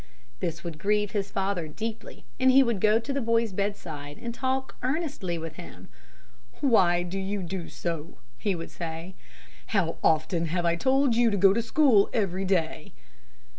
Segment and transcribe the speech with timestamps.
[0.39, 4.33] This would grieve his father deeply and he would go to the boy's bedside and
[4.33, 5.89] talk earnestly with him.
[6.59, 9.13] "Why do you do so?" he would say.
[9.67, 12.93] "How often have I told you to go to school every day?"